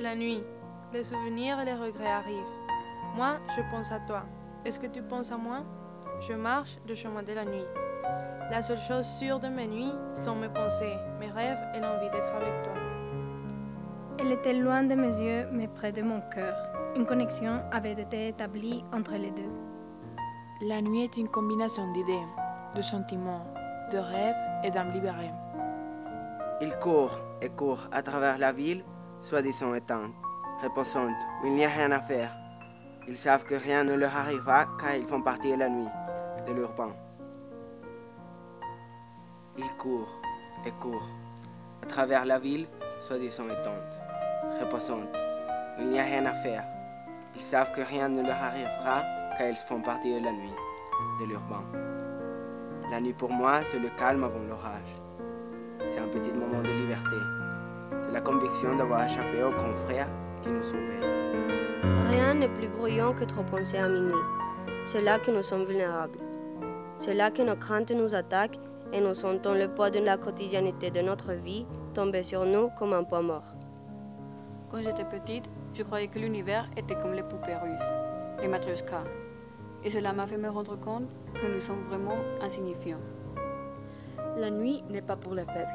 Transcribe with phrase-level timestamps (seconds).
[0.00, 0.44] La nuit,
[0.92, 2.54] les souvenirs et les regrets arrivent.
[3.16, 4.22] Moi, je pense à toi.
[4.64, 5.64] Est-ce que tu penses à moi?
[6.20, 7.66] Je marche le chemin de la nuit.
[8.48, 12.32] La seule chose sûre de mes nuits sont mes pensées, mes rêves et l'envie d'être
[12.32, 12.74] avec toi.
[14.20, 16.54] Elle était loin de mes yeux, mais près de mon cœur.
[16.94, 19.50] Une connexion avait été établie entre les deux.
[20.62, 22.26] La nuit est une combinaison d'idées,
[22.76, 23.52] de sentiments,
[23.90, 25.32] de rêves et d'âmes libérées.
[26.60, 28.84] Ils courent et courent à travers la ville,
[29.20, 30.12] soi-disant éteinte,
[30.62, 32.34] reposante, où il n'y a rien à faire.
[33.06, 35.88] Ils savent que rien ne leur arrivera car ils font partie de la nuit,
[36.46, 36.94] de l'urbain.
[39.56, 40.20] Ils courent
[40.66, 41.08] et courent
[41.82, 42.66] à travers la ville,
[43.00, 43.98] soi-disant éteinte,
[44.60, 45.16] reposante,
[45.78, 46.64] il n'y a rien à faire.
[47.34, 49.02] Ils savent que rien ne leur arrivera
[49.36, 50.54] car ils font partie de la nuit,
[51.20, 51.64] de l'urbain.
[52.90, 54.96] La nuit pour moi, c'est le calme avant l'orage.
[55.86, 57.47] C'est un petit moment de liberté.
[58.12, 60.08] La conviction d'avoir échappé aux grands frères
[60.42, 61.00] qui nous sauvaient.
[62.10, 64.14] Rien n'est plus bruyant que trop penser à minuit.
[64.84, 66.18] C'est là que nous sommes vulnérables.
[66.96, 68.58] C'est là que nos craintes nous attaquent
[68.92, 72.94] et nous sentons le poids de la quotidiennité de notre vie tomber sur nous comme
[72.94, 73.54] un poids mort.
[74.70, 77.92] Quand j'étais petite, je croyais que l'univers était comme les poupées russes,
[78.40, 79.04] les matryoshka.
[79.84, 83.00] Et cela m'a fait me rendre compte que nous sommes vraiment insignifiants.
[84.36, 85.68] La nuit n'est pas pour les faibles.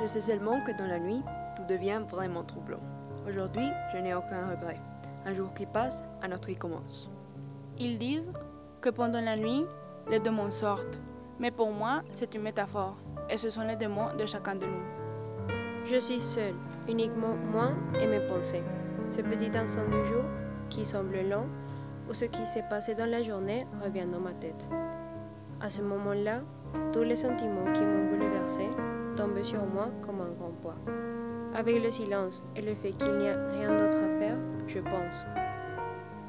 [0.00, 1.22] Je sais seulement que dans la nuit,
[1.58, 2.80] tout devient vraiment troublant.
[3.28, 4.78] Aujourd'hui, je n'ai aucun regret.
[5.26, 7.10] Un jour qui passe, un autre qui commence.
[7.78, 8.32] Ils disent
[8.80, 9.64] que pendant la nuit,
[10.08, 11.00] les démons sortent.
[11.40, 12.96] Mais pour moi, c'est une métaphore.
[13.28, 15.84] Et ce sont les démons de chacun de nous.
[15.84, 16.54] Je suis seule,
[16.88, 17.70] uniquement moi
[18.00, 18.62] et mes pensées.
[19.10, 20.24] Ce petit instant du jour,
[20.70, 21.46] qui semble long,
[22.08, 24.68] ou ce qui s'est passé dans la journée revient dans ma tête.
[25.60, 26.40] À ce moment-là,
[26.92, 28.68] tous les sentiments qui m'ont bouleversé
[29.16, 30.76] tombent sur moi comme un grand poids.
[31.54, 34.36] Avec le silence et le fait qu'il n'y a rien d'autre à faire,
[34.66, 35.26] je pense.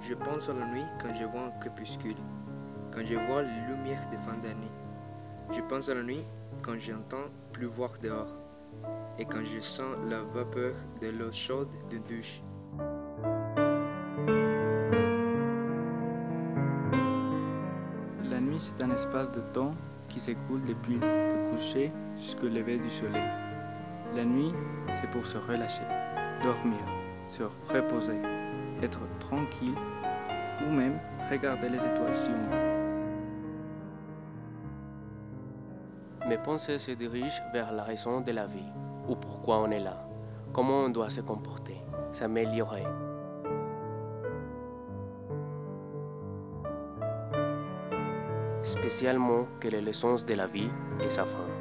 [0.02, 2.16] Je pense à la nuit quand je vois un crépuscule,
[2.92, 4.72] quand je vois les lumières de fin d'année.
[5.52, 6.24] Je pense à la nuit
[6.64, 8.34] quand j'entends pleuvoir dehors
[9.18, 12.42] et quand je sens la vapeur de l'eau chaude de douche.
[18.30, 19.76] La nuit, c'est un espace de temps
[20.08, 23.49] qui s'écoule depuis le coucher jusqu'au lever du soleil.
[24.16, 24.54] La nuit,
[24.94, 25.84] c'est pour se relâcher,
[26.42, 26.80] dormir,
[27.28, 28.20] se reposer,
[28.82, 29.76] être tranquille
[30.66, 31.00] ou même
[31.30, 32.70] regarder les étoiles si on.
[36.28, 38.72] Mes pensées se dirigent vers la raison de la vie,
[39.08, 40.08] ou pourquoi on est là,
[40.54, 41.82] comment on doit se comporter,
[42.12, 42.86] s'améliorer.
[48.64, 50.70] Spécialement que les leçons de la vie
[51.04, 51.59] et sa fin.